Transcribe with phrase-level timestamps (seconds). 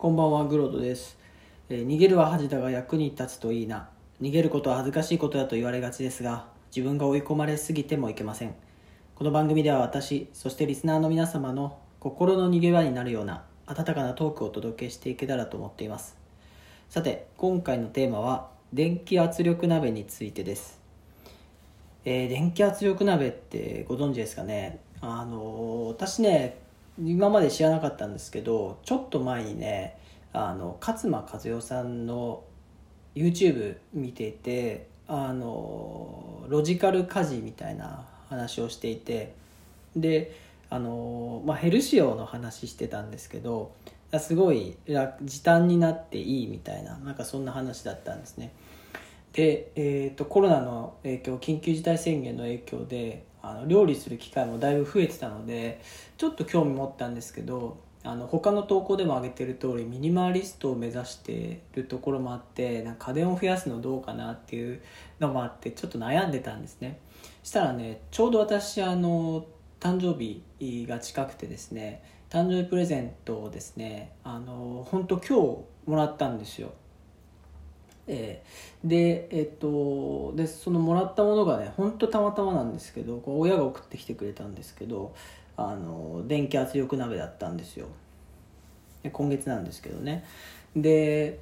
[0.00, 1.18] こんばんはグロードです、
[1.68, 3.90] えー逃げるは恥だが役に立つといいな。
[4.22, 8.54] 逃げることは恥ずかしいことだと言われがちですが自分が追い込まれすぎてもいけません。
[9.14, 16.16] この番組では私そしてリスナーの皆様の心の逃げ場になるような温かなトークをお届けしていけたらと思っています。
[16.88, 20.80] さて今回のテーマは電気圧力鍋についてです。
[22.06, 24.80] えー電気圧力鍋ってご存知ですかね？
[25.02, 29.98] あのー私ね今まで知らなかったんですけどちょっと前にね
[30.32, 32.44] あの勝間和代さんの
[33.14, 39.34] YouTube 見ていてあのロジカル家事みたいな話をしていて
[39.96, 40.36] で
[40.68, 43.72] あの、まあ、ヘルシオの話してたんですけど
[44.18, 44.76] すごい
[45.22, 48.52] 時短になっていいみたいななんかそんな話だったんですね。
[49.32, 55.80] で、えー、とコロナの影響緊急事態宣言の影響であの料理する機会もだいぶ増えてたので
[56.16, 64.80] ちょっと興味持ったんですけどあの他の投稿でも挙げてる通りミニマリストを目指してるところもあってなんか家電を増やすのどうかなっていう
[65.18, 66.98] のもあってちょっと悩んでたんですね。
[67.42, 69.44] したらねちょうど私あの
[69.80, 75.26] 誕生日が近くてですね誕生日プレゼントをですねあの本当今
[75.86, 76.72] 日もらったんですよ。
[78.10, 85.14] えーでえっとでそのもらったものがね本当たまたまなんですけどこう親が送ってきてくれたんですけど
[85.56, 87.86] あの電気圧力鍋だったんですよ。
[89.02, 90.24] で今月なんですけどね。
[90.74, 91.38] で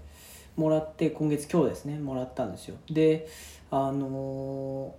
[0.57, 2.77] もらって今月今日ですねもらったんですよ。
[2.91, 3.29] で
[3.71, 4.95] あの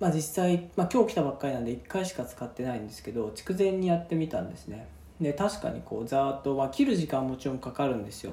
[0.00, 4.86] まあ実際、まあ、今日来たばっかりなんで1回しか使ってないんですけど筑前にやってみたんですね。
[5.20, 8.32] で確かにこうざーっと、まあ、切る時間もちろんかかるんですよ。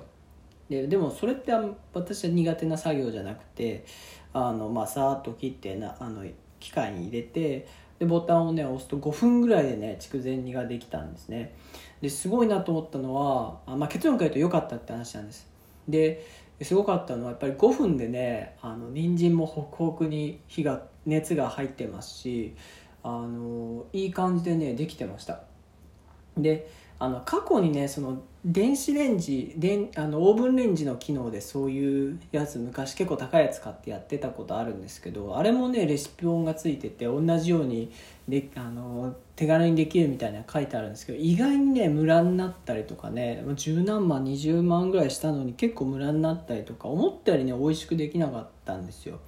[0.69, 1.51] ででもそれって
[1.93, 3.85] 私は苦手な作業じゃなくて
[4.33, 6.25] あの、まあ、さーっと切ってなあの
[6.59, 7.67] 機械に入れて
[7.99, 11.55] でボタンをね押すと5分ぐらいでね筑前煮ができたんですね。
[12.01, 15.47] ですごいなと思ったのはあ、まあ、結論から言うと良かったって話なんです。
[15.87, 16.25] で
[16.61, 22.55] すごかったのはやっぱり5分でねあの人参もホクホクに火が熱が入ってますし
[23.03, 25.41] あのいい感じでねできてました。
[26.37, 37.91] であの過去にねその電子レンジ電あのオーブンレンジの機能でそういうやつ昔結構高いやつ買ってやってたことあるんですけどあれもねレシピ本がついてて同じように
[38.29, 49.19] であの手軽にできるみたいな書いてあるんですけど意外にねムラになったりとかね十何万20万ぐらいしたのに結構ムラになったりとか思ったよりね美味しくできなかったんですよ。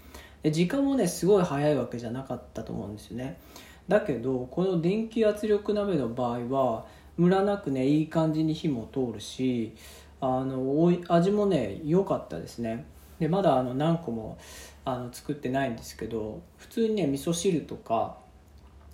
[0.44, 3.40] で時間もねすごい早いわけじゃなかったと思うんですよね。
[3.88, 6.86] だけどこの電気圧力鍋の場合は
[7.18, 9.76] ムラなくねいい感じに火も通るし
[10.22, 12.86] あのおい味もね良かったですね。
[13.20, 14.38] でまだあの何個も
[14.86, 18.18] あの作ってないんですけど普通にね味噌汁とか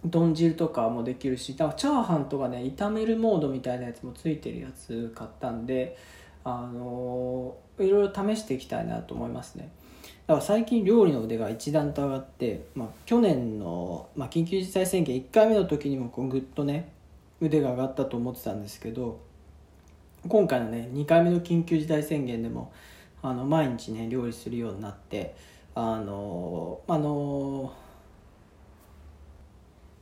[0.06, 5.98] 豚汁とかもできるしだからチャーハンとかね炒めるモードみたいなやつもついてるやつ買ったんで
[6.44, 9.70] あのいろいろ試していきたいなと思いますね。
[10.28, 16.94] だから最近料理の腕が一段と上がって、まあ、去年の、まあ、緊急事態宣言1回目の時にもこうぐっとね
[17.44, 19.20] 腕が上がったと思ってたんですけど
[20.28, 22.72] 今回のね2回目の緊急事態宣言でも
[23.22, 25.36] あの毎日ね料理するようになって
[25.76, 27.74] あのあの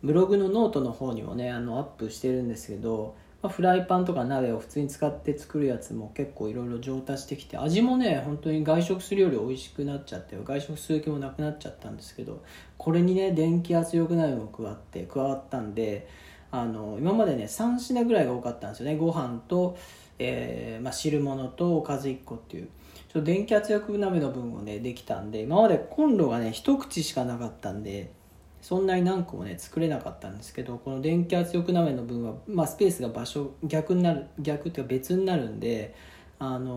[0.03, 12.43] ブログのノートの方にもねあのアップしてるんですけど、まあ、フライパンとか鍋を普通に使って作るやつも結構いろいろ上達してきて味もね本当に外食するより美味しくなっちゃって外食する気もなくなっちゃったんですけど
[12.77, 16.07] これにね電気圧力鍋も加わって加わったんで
[16.51, 18.97] あの今までね3品ぐらいが多かったんですよね。
[18.97, 19.77] ご飯と、
[20.19, 22.69] えーまあ、汁物とおかず1個っていう。
[23.11, 28.13] ちょっと電気圧力鍋の分をねできたんで今までコンロがね一口しかなかったんで
[28.61, 35.93] そんなに何個もね作れなかったんですけどこの電気圧力鍋の分は、まあ、スペースが場所逆になる逆っていうか別になるんで
[36.39, 36.71] あの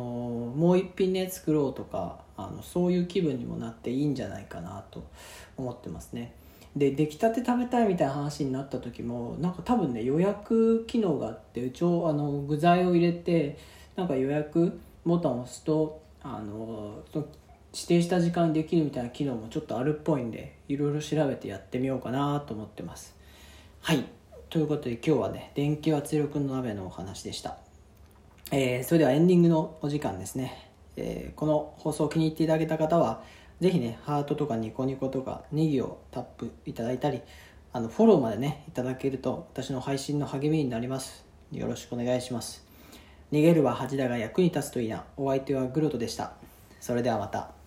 [0.56, 5.04] もう一品ね作ろうとかあのそういう気分にもなっていいんじゃないかなと
[5.56, 6.32] 思ってますね。
[6.76, 13.58] で出来たて食べたいみたいな話になった時もなんか多分ね予約機能があってうちあの具材を入れて
[13.94, 17.04] なんか予約ボタンを押すとあの
[17.72, 23.14] 指定した時間にできるみたいな機能もちょっとあるっぽいんでいろいろ調べてやってみようかなと思ってます。
[23.80, 24.04] はい。
[24.50, 27.56] ということで今日はね電気圧力の鍋のお話でした、
[28.52, 33.24] えーそれではエンディングのお時間ですね、えーこの放送を気に入っていただけた方は
[33.64, 37.22] ぜひねハートとかニコニコとかネギをタップいただいたり
[37.72, 41.24] あのフォローまでねいただけると私の配信の励みになります。
[41.50, 42.62] よろしくお願いします。
[43.32, 45.04] 逃げるは恥だが役に立つといいな。
[45.16, 46.34] お相手はグロトでした。
[46.78, 47.63] それではまた。